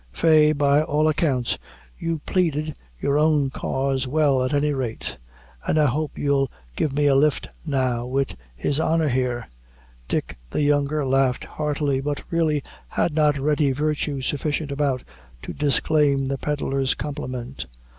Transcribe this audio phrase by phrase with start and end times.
[0.11, 1.59] Faix, by all accounts
[1.99, 5.15] you pleaded your own cause well, at any rate;
[5.67, 9.47] and I hope you'll give me a lift now wid his honor here."
[10.07, 15.03] Dick the younger laughed heartily, but really had not ready virtue sufficient about,
[15.43, 17.67] to disclaim the pedlar's compliment.